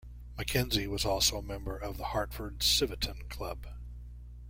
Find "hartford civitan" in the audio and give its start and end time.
2.05-3.29